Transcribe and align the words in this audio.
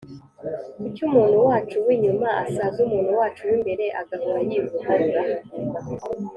Kuki 0.79 0.99
umuntu 1.09 1.37
wacu 1.47 1.77
w’inyuma 1.85 2.27
asaza 2.43 2.77
umuntu 2.85 3.11
wacu 3.19 3.41
w’imbere 3.49 3.85
agahora 4.01 4.39
yivugurura 4.49 5.23